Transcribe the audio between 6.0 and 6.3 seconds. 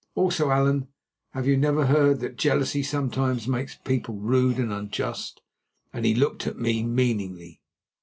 he